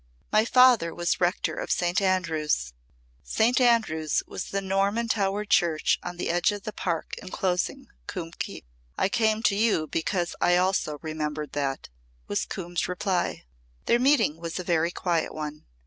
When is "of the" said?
6.51-6.73